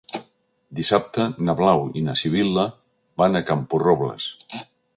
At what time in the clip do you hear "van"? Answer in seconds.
3.23-3.41